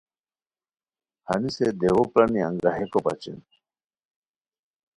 ہنیسے 1.27 1.67
دیوؤ 1.79 2.03
پرانی 2.11 2.39
انگاہیکو 2.47 2.99
بچین 3.05 3.39